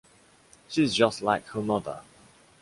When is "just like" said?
0.95-1.45